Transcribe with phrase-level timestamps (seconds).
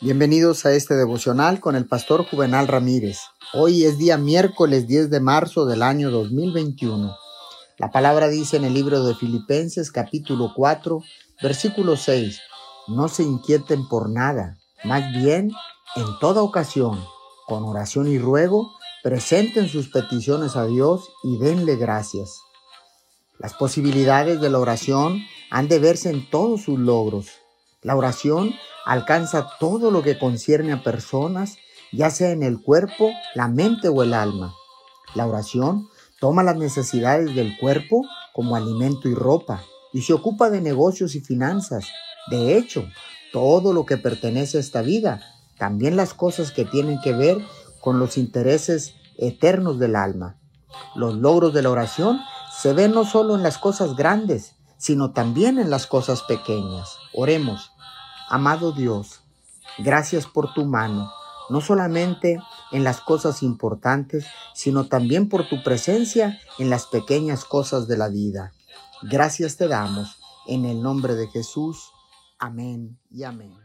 [0.00, 3.18] Bienvenidos a este devocional con el pastor Juvenal Ramírez.
[3.52, 7.16] Hoy es día miércoles 10 de marzo del año 2021.
[7.78, 11.02] La palabra dice en el libro de Filipenses capítulo 4,
[11.42, 12.40] versículo 6,
[12.86, 15.50] no se inquieten por nada, más bien
[15.96, 17.04] en toda ocasión,
[17.48, 18.70] con oración y ruego,
[19.02, 22.38] presenten sus peticiones a Dios y denle gracias.
[23.40, 25.18] Las posibilidades de la oración
[25.50, 27.30] han de verse en todos sus logros.
[27.82, 28.54] La oración
[28.88, 31.58] alcanza todo lo que concierne a personas,
[31.92, 34.54] ya sea en el cuerpo, la mente o el alma.
[35.14, 35.88] La oración
[36.20, 39.62] toma las necesidades del cuerpo como alimento y ropa
[39.92, 41.86] y se ocupa de negocios y finanzas.
[42.30, 42.88] De hecho,
[43.30, 45.20] todo lo que pertenece a esta vida,
[45.58, 47.36] también las cosas que tienen que ver
[47.82, 50.38] con los intereses eternos del alma.
[50.94, 52.20] Los logros de la oración
[52.58, 56.96] se ven no solo en las cosas grandes, sino también en las cosas pequeñas.
[57.12, 57.72] Oremos.
[58.30, 59.22] Amado Dios,
[59.78, 61.10] gracias por tu mano,
[61.48, 62.38] no solamente
[62.72, 68.08] en las cosas importantes, sino también por tu presencia en las pequeñas cosas de la
[68.08, 68.52] vida.
[69.02, 71.90] Gracias te damos en el nombre de Jesús.
[72.38, 73.56] Amén y amén.